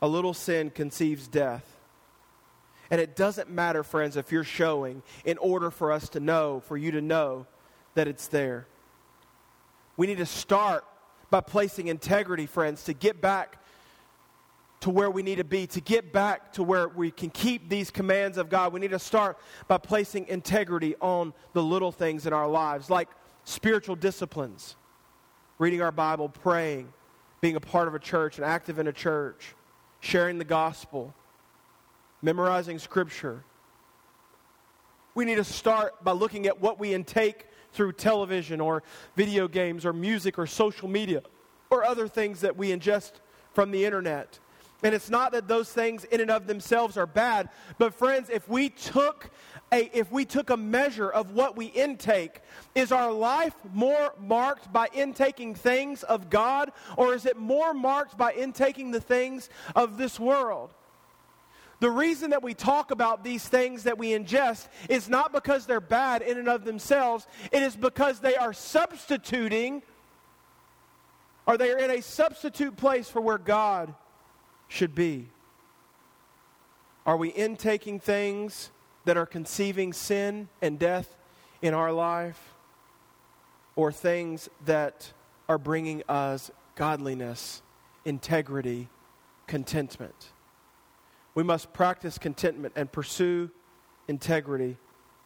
[0.03, 1.77] a little sin conceives death.
[2.91, 6.77] And it doesn't matter, friends, if you're showing in order for us to know, for
[6.77, 7.47] you to know
[7.95, 8.67] that it's there.
[9.97, 10.85] We need to start
[11.31, 13.60] by placing integrity, friends, to get back
[14.81, 17.90] to where we need to be, to get back to where we can keep these
[17.90, 18.73] commands of God.
[18.73, 19.38] We need to start
[19.69, 23.09] by placing integrity on the little things in our lives, like
[23.45, 24.77] spiritual disciplines,
[25.59, 26.93] reading our Bible, praying,
[27.40, 29.55] being a part of a church and active in a church
[30.01, 31.14] sharing the gospel,
[32.23, 33.45] memorizing scripture.
[35.14, 38.83] We need to start by looking at what we intake through television or
[39.14, 41.23] video games or music or social media
[41.71, 43.12] or other things that we ingest
[43.53, 44.38] from the internet.
[44.83, 48.49] And it's not that those things in and of themselves are bad, but friends, if
[48.49, 49.31] we took
[49.73, 52.40] a, if we took a measure of what we intake,
[52.75, 58.16] is our life more marked by intaking things of God, or is it more marked
[58.16, 60.73] by intaking the things of this world?
[61.81, 65.81] The reason that we talk about these things that we ingest is not because they're
[65.81, 69.83] bad in and of themselves, it is because they are substituting,
[71.47, 73.95] or they are in a substitute place for where God
[74.70, 75.28] should be.
[77.04, 78.70] Are we intaking things
[79.04, 81.16] that are conceiving sin and death
[81.62, 82.54] in our life,
[83.76, 85.12] or things that
[85.48, 87.62] are bringing us godliness,
[88.04, 88.88] integrity,
[89.46, 90.33] contentment.
[91.35, 93.50] We must practice contentment and pursue
[94.09, 94.76] integrity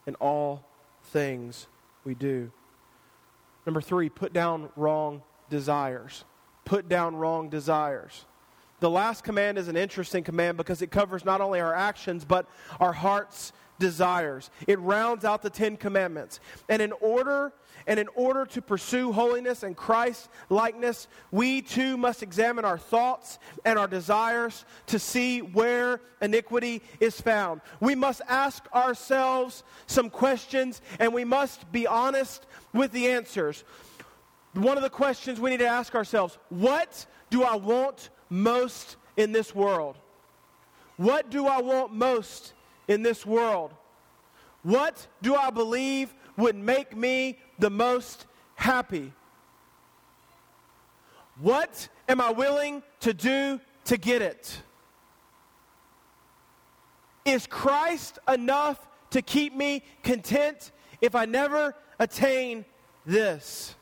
[0.07, 0.65] in all
[1.05, 1.69] things
[2.05, 2.51] we do.
[3.67, 6.25] Number three, put down wrong desires.
[6.65, 8.25] Put down wrong desires.
[8.81, 12.47] The last command is an interesting command because it covers not only our actions, but
[12.81, 14.51] our hearts desires.
[14.67, 16.41] It rounds out the 10 commandments.
[16.69, 17.53] And in order
[17.87, 23.39] and in order to pursue holiness and Christ likeness, we too must examine our thoughts
[23.65, 27.61] and our desires to see where iniquity is found.
[27.81, 33.65] We must ask ourselves some questions and we must be honest with the answers.
[34.55, 39.33] One of the questions we need to ask ourselves what do I want most in
[39.33, 39.97] this world?
[40.97, 42.53] What do I want most
[42.89, 43.73] in this world?
[44.63, 49.13] What do I believe would make me the most happy?
[51.41, 54.63] What am I willing to do to get it?
[57.25, 62.65] Is Christ enough to keep me content if I never attain
[63.05, 63.75] this?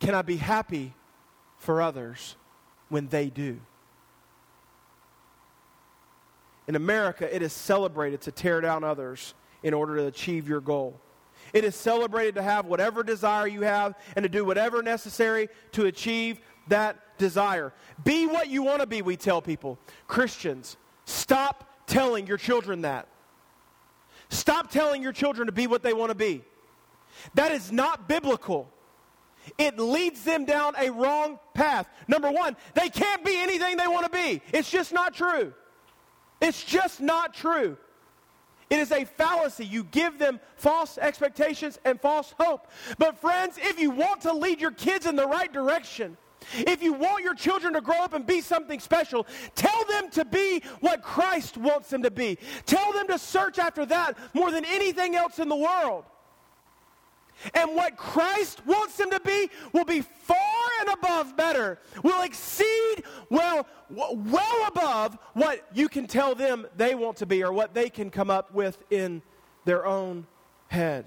[0.00, 0.94] Can I be happy
[1.68, 2.34] for others
[2.88, 3.60] when they do?
[6.66, 10.98] In America, it is celebrated to tear down others in order to achieve your goal.
[11.52, 15.84] It is celebrated to have whatever desire you have and to do whatever necessary to
[15.84, 17.74] achieve that desire.
[18.02, 19.78] Be what you want to be, we tell people.
[20.06, 23.08] Christians, stop telling your children that.
[24.30, 26.42] Stop telling your children to be what they want to be.
[27.34, 28.72] That is not biblical.
[29.56, 31.88] It leads them down a wrong path.
[32.06, 34.42] Number one, they can't be anything they want to be.
[34.52, 35.54] It's just not true.
[36.40, 37.76] It's just not true.
[38.70, 39.64] It is a fallacy.
[39.64, 42.68] You give them false expectations and false hope.
[42.98, 46.18] But, friends, if you want to lead your kids in the right direction,
[46.54, 50.24] if you want your children to grow up and be something special, tell them to
[50.24, 52.38] be what Christ wants them to be.
[52.66, 56.04] Tell them to search after that more than anything else in the world.
[57.54, 60.36] And what Christ wants them to be will be far
[60.80, 67.18] and above better, will exceed well, well above what you can tell them they want
[67.18, 69.22] to be or what they can come up with in
[69.64, 70.26] their own
[70.68, 71.06] head.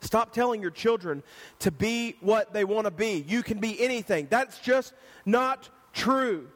[0.00, 1.22] Stop telling your children
[1.60, 3.24] to be what they want to be.
[3.26, 4.28] You can be anything.
[4.30, 4.92] That's just
[5.26, 6.48] not true.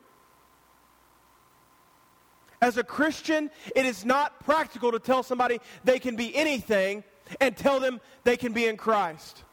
[2.60, 7.02] As a Christian, it is not practical to tell somebody they can be anything
[7.40, 9.44] and tell them they can be in Christ.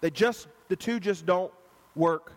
[0.00, 1.52] They just, the two just don't
[1.94, 2.32] work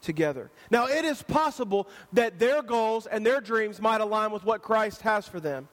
[0.00, 0.50] together.
[0.70, 5.02] Now, it is possible that their goals and their dreams might align with what Christ
[5.02, 5.68] has for them.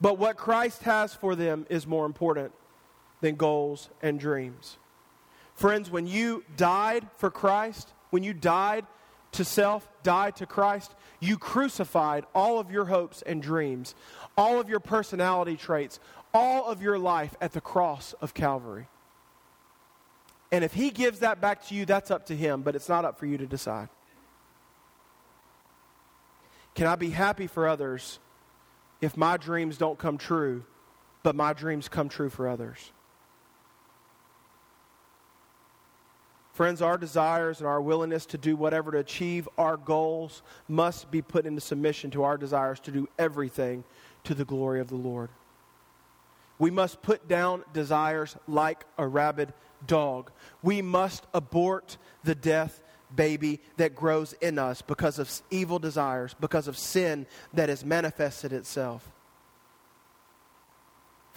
[0.00, 2.52] But what Christ has for them is more important
[3.20, 4.78] than goals and dreams.
[5.54, 8.84] Friends, when you died for Christ, when you died
[9.36, 13.94] to self, die to Christ, you crucified all of your hopes and dreams,
[14.36, 16.00] all of your personality traits,
[16.34, 18.88] all of your life at the cross of Calvary.
[20.50, 23.04] And if He gives that back to you, that's up to Him, but it's not
[23.04, 23.88] up for you to decide.
[26.74, 28.18] Can I be happy for others
[29.00, 30.64] if my dreams don't come true,
[31.22, 32.92] but my dreams come true for others?
[36.56, 41.20] Friends, our desires and our willingness to do whatever to achieve our goals must be
[41.20, 43.84] put into submission to our desires to do everything
[44.24, 45.28] to the glory of the Lord.
[46.58, 49.52] We must put down desires like a rabid
[49.86, 50.30] dog.
[50.62, 52.82] We must abort the death
[53.14, 58.54] baby that grows in us because of evil desires, because of sin that has manifested
[58.54, 59.12] itself.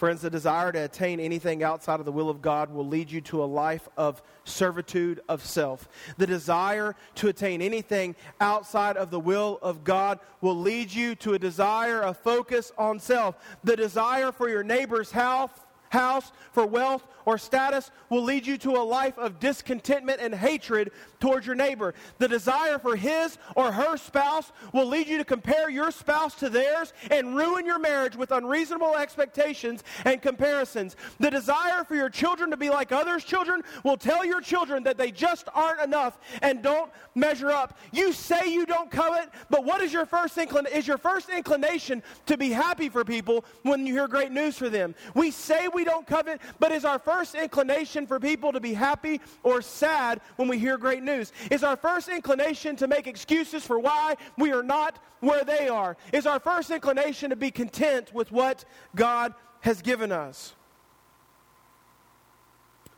[0.00, 3.20] Friends, the desire to attain anything outside of the will of God will lead you
[3.20, 5.90] to a life of servitude of self.
[6.16, 11.34] The desire to attain anything outside of the will of God will lead you to
[11.34, 13.34] a desire, a focus on self.
[13.62, 15.50] The desire for your neighbor's house
[15.90, 20.90] house, for wealth, or status will lead you to a life of discontentment and hatred
[21.20, 21.94] towards your neighbor.
[22.18, 26.48] The desire for his or her spouse will lead you to compare your spouse to
[26.48, 30.96] theirs and ruin your marriage with unreasonable expectations and comparisons.
[31.18, 34.96] The desire for your children to be like others' children will tell your children that
[34.96, 37.78] they just aren't enough and don't measure up.
[37.92, 40.78] You say you don't covet, but what is your first inclination?
[40.78, 44.68] Is your first inclination to be happy for people when you hear great news for
[44.68, 44.94] them?
[45.14, 48.74] We say we we don't covet, but is our first inclination for people to be
[48.74, 51.32] happy or sad when we hear great news?
[51.50, 55.96] Is our first inclination to make excuses for why we are not where they are?
[56.12, 60.54] Is our first inclination to be content with what God has given us?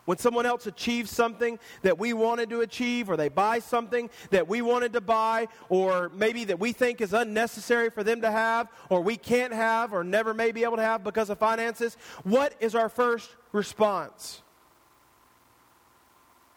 [0.04, 4.48] When someone else achieves something that we wanted to achieve, or they buy something that
[4.48, 8.68] we wanted to buy, or maybe that we think is unnecessary for them to have,
[8.88, 12.54] or we can't have, or never may be able to have because of finances, what
[12.58, 14.42] is our first response?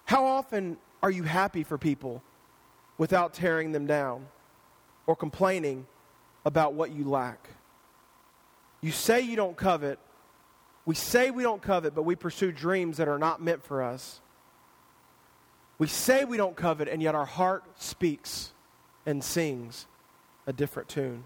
[0.05, 2.23] How often are you happy for people
[2.97, 4.25] without tearing them down
[5.05, 5.85] or complaining
[6.45, 7.49] about what you lack?
[8.81, 9.99] You say you don't covet,
[10.85, 14.21] we say we don't covet, but we pursue dreams that are not meant for us.
[15.77, 18.53] We say we don't covet, and yet our heart speaks
[19.05, 19.87] and sings
[20.47, 21.25] a different tune.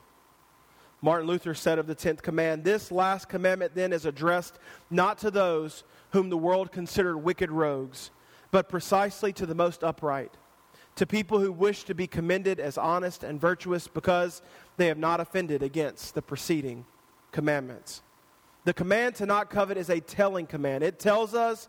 [1.02, 5.32] Martin Luther said of the 10th command, This last commandment then is addressed not to
[5.32, 8.12] those whom the world considered wicked rogues,
[8.52, 10.32] but precisely to the most upright,
[10.96, 14.42] to people who wish to be commended as honest and virtuous because
[14.78, 16.86] they have not offended against the preceding
[17.32, 18.02] commandments.
[18.66, 20.84] The command to not covet is a telling command.
[20.84, 21.68] It tells us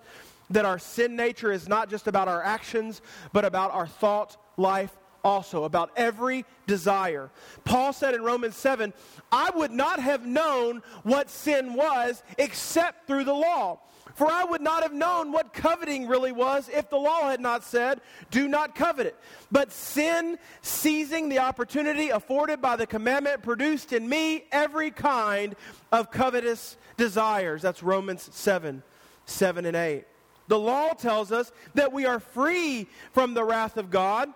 [0.51, 3.01] that our sin nature is not just about our actions,
[3.33, 7.31] but about our thought life also, about every desire.
[7.65, 8.93] Paul said in Romans 7,
[9.31, 13.81] I would not have known what sin was except through the law.
[14.15, 17.65] For I would not have known what coveting really was if the law had not
[17.65, 18.01] said,
[18.31, 19.17] Do not covet it.
[19.53, 25.55] But sin, seizing the opportunity afforded by the commandment, produced in me every kind
[25.93, 27.63] of covetous desires.
[27.63, 28.83] That's Romans 7
[29.27, 30.05] 7 and 8.
[30.49, 34.29] The law tells us that we are free from the wrath of God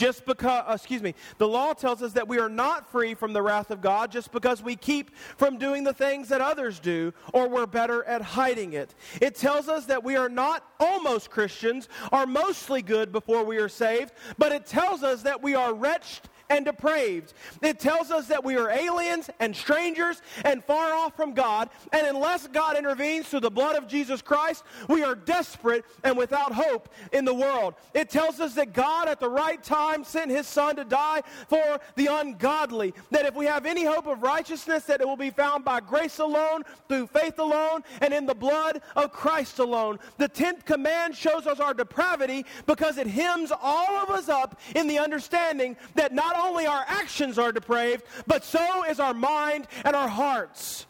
[0.00, 3.34] just because, uh, excuse me, the law tells us that we are not free from
[3.34, 7.12] the wrath of God just because we keep from doing the things that others do
[7.34, 8.94] or we're better at hiding it.
[9.20, 13.68] It tells us that we are not almost Christians, are mostly good before we are
[13.68, 17.32] saved, but it tells us that we are wretched and depraved.
[17.62, 22.06] It tells us that we are aliens and strangers and far off from God, and
[22.06, 26.88] unless God intervenes through the blood of Jesus Christ, we are desperate and without hope
[27.12, 27.74] in the world.
[27.94, 31.80] It tells us that God at the right time sent his son to die for
[31.94, 35.64] the ungodly, that if we have any hope of righteousness that it will be found
[35.64, 39.98] by grace alone, through faith alone, and in the blood of Christ alone.
[40.18, 44.88] The 10th command shows us our depravity because it hems all of us up in
[44.88, 49.94] the understanding that not only our actions are depraved, but so is our mind and
[49.94, 50.86] our hearts.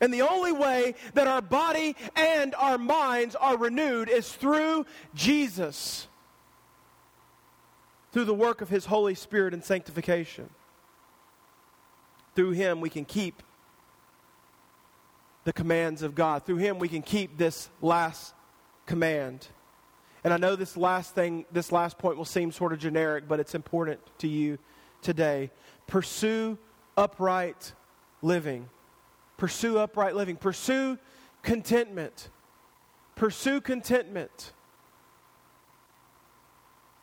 [0.00, 6.08] And the only way that our body and our minds are renewed is through Jesus,
[8.12, 10.50] through the work of His Holy Spirit and sanctification.
[12.34, 13.42] Through Him, we can keep
[15.44, 16.44] the commands of God.
[16.44, 18.34] Through Him, we can keep this last
[18.86, 19.46] command.
[20.24, 23.40] And I know this last thing, this last point will seem sort of generic, but
[23.40, 24.58] it's important to you
[25.02, 25.50] today.
[25.86, 26.58] Pursue
[26.96, 27.74] upright
[28.22, 28.70] living.
[29.36, 30.36] Pursue upright living.
[30.36, 30.98] Pursue
[31.42, 32.30] contentment.
[33.14, 34.52] Pursue contentment.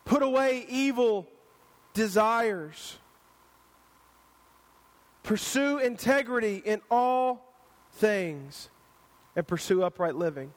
[0.03, 1.28] Put away evil
[1.93, 2.97] desires.
[5.22, 7.53] Pursue integrity in all
[7.93, 8.69] things
[9.36, 10.51] and pursue upright living.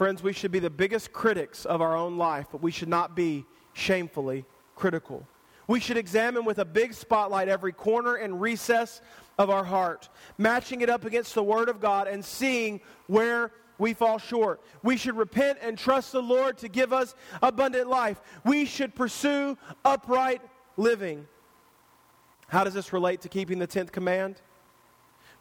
[0.00, 3.14] Friends, we should be the biggest critics of our own life, but we should not
[3.14, 3.44] be
[3.74, 5.28] shamefully critical.
[5.66, 9.02] We should examine with a big spotlight every corner and recess
[9.36, 13.92] of our heart, matching it up against the Word of God and seeing where we
[13.92, 14.62] fall short.
[14.82, 18.22] We should repent and trust the Lord to give us abundant life.
[18.42, 20.40] We should pursue upright
[20.78, 21.28] living.
[22.48, 24.40] How does this relate to keeping the 10th command?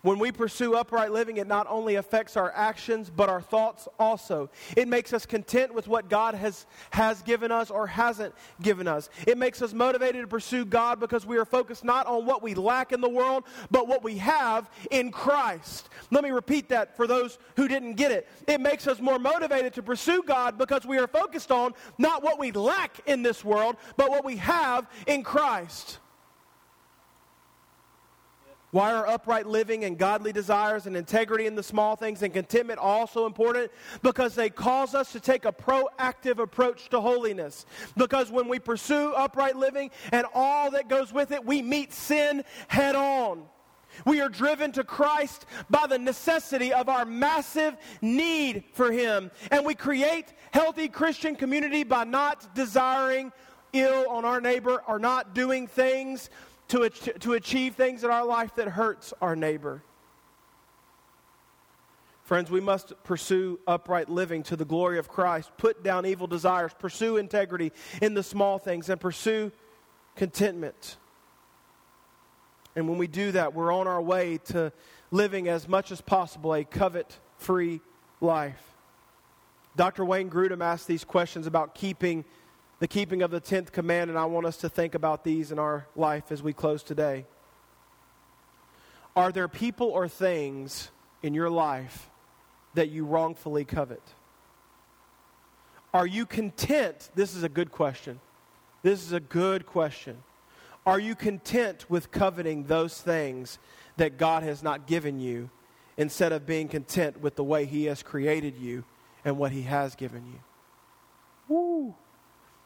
[0.01, 4.49] When we pursue upright living, it not only affects our actions, but our thoughts also.
[4.77, 9.09] It makes us content with what God has, has given us or hasn't given us.
[9.27, 12.53] It makes us motivated to pursue God because we are focused not on what we
[12.53, 15.89] lack in the world, but what we have in Christ.
[16.11, 18.29] Let me repeat that for those who didn't get it.
[18.47, 22.39] It makes us more motivated to pursue God because we are focused on not what
[22.39, 25.99] we lack in this world, but what we have in Christ.
[28.71, 32.79] Why are upright living and godly desires and integrity in the small things and contentment
[32.79, 33.71] also important?
[34.03, 37.65] Because they cause us to take a proactive approach to holiness.
[37.97, 42.43] Because when we pursue upright living and all that goes with it, we meet sin
[42.67, 43.43] head on.
[44.05, 49.31] We are driven to Christ by the necessity of our massive need for Him.
[49.49, 53.31] And we create healthy Christian community by not desiring
[53.73, 56.29] ill on our neighbor or not doing things
[56.69, 59.83] to, to achieve things in our life that hurts our neighbor.
[62.23, 66.71] Friends, we must pursue upright living to the glory of Christ, put down evil desires,
[66.77, 67.71] pursue integrity
[68.03, 69.51] in the small things, and pursue
[70.15, 70.97] contentment.
[72.75, 74.71] And when we do that, we're on our way to
[75.09, 77.81] living as much as possible a covet free
[78.21, 78.61] life.
[79.75, 80.05] Dr.
[80.05, 82.25] Wayne Grudem asked these questions about keeping
[82.79, 85.59] the keeping of the 10th command, and I want us to think about these in
[85.59, 87.25] our life as we close today.
[89.15, 90.89] Are there people or things
[91.21, 92.09] in your life
[92.75, 94.03] that you wrongfully covet?
[95.93, 97.09] Are you content?
[97.15, 98.19] This is a good question.
[98.81, 100.23] This is a good question.
[100.85, 103.59] Are you content with coveting those things
[103.97, 105.49] that God has not given you
[105.97, 108.85] instead of being content with the way He has created you
[109.25, 110.39] and what He has given you?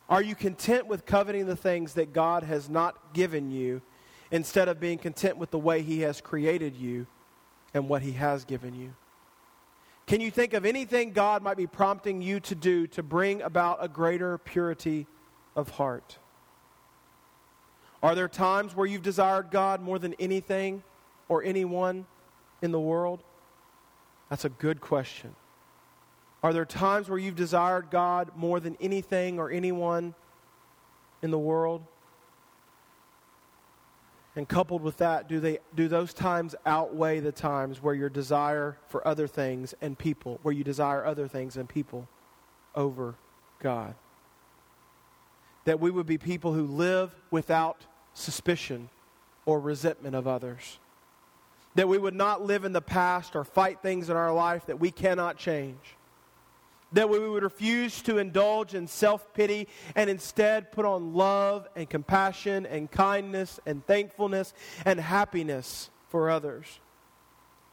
[0.09, 3.81] Are you content with coveting the things that God has not given you
[4.31, 7.07] instead of being content with the way He has created you
[7.73, 8.93] and what He has given you?
[10.05, 13.77] Can you think of anything God might be prompting you to do to bring about
[13.79, 15.07] a greater purity
[15.55, 16.17] of heart?
[18.01, 20.83] Are there times where you've desired God more than anything
[21.29, 22.05] or anyone
[22.61, 23.23] in the world?
[24.29, 25.35] That's a good question.
[26.43, 30.13] Are there times where you've desired God more than anything or anyone
[31.21, 31.81] in the world?
[34.35, 38.77] And coupled with that, do, they, do those times outweigh the times where your desire
[38.89, 42.09] for other things and people, where you desire other things and people
[42.75, 43.15] over
[43.59, 43.95] God?
[45.63, 48.89] That we would be people who live without suspicion
[49.45, 50.79] or resentment of others.
[51.75, 54.79] That we would not live in the past or fight things in our life that
[54.79, 55.95] we cannot change
[56.93, 61.89] that we would refuse to indulge in self pity and instead put on love and
[61.89, 64.53] compassion and kindness and thankfulness
[64.85, 66.79] and happiness for others.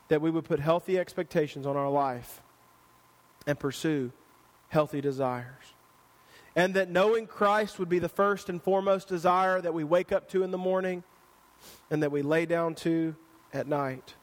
[0.08, 2.42] That we would put healthy expectations on our life
[3.46, 4.10] and pursue
[4.68, 5.74] healthy desires.
[6.56, 10.28] And that knowing Christ would be the first and foremost desire that we wake up
[10.30, 11.04] to in the morning
[11.90, 13.14] and that we lay down to
[13.52, 14.14] at night.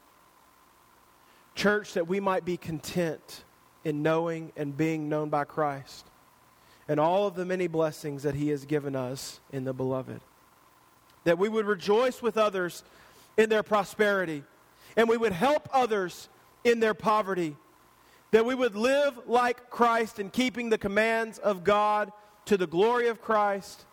[1.54, 3.44] Church, that we might be content
[3.84, 6.06] in knowing and being known by Christ
[6.88, 10.20] and all of the many blessings that He has given us in the beloved.
[11.24, 12.82] That we would rejoice with others
[13.36, 14.42] in their prosperity
[14.96, 16.28] and we would help others
[16.64, 17.56] in their poverty.
[18.30, 22.10] That we would live like Christ in keeping the commands of God
[22.46, 23.84] to the glory of Christ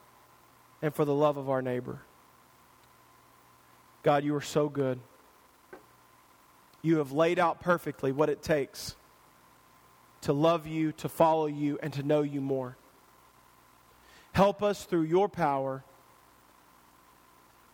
[0.82, 2.00] and for the love of our neighbor.
[4.04, 5.00] God, you are so good.
[6.82, 8.96] You have laid out perfectly what it takes
[10.26, 12.76] to love you, to follow you, and to know you more.
[14.32, 15.84] Help us through your power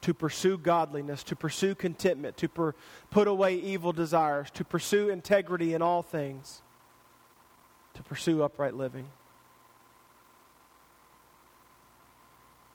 [0.01, 2.75] to pursue godliness, to pursue contentment, to per-
[3.09, 6.61] put away evil desires, to pursue integrity in all things,
[7.93, 9.07] to pursue upright living.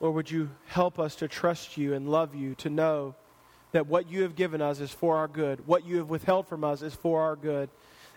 [0.00, 3.14] Lord, would you help us to trust you and love you, to know
[3.72, 6.64] that what you have given us is for our good, what you have withheld from
[6.64, 7.68] us is for our good,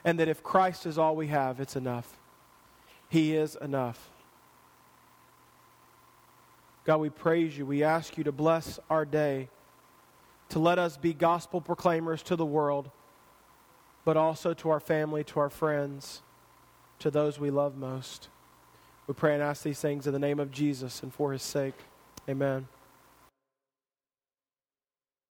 [0.06, 2.18] and that if Christ is all we have, it's enough.
[3.10, 4.10] He is enough.
[6.86, 7.66] God, we praise you.
[7.66, 9.50] We ask you to bless our day,
[10.50, 12.90] to let us be gospel proclaimers to the world,
[14.06, 16.22] but also to our family, to our friends,
[17.00, 18.30] to those we love most.
[19.08, 21.76] We pray and ask these things in the name of Jesus and for his sake.
[22.28, 22.68] Amen.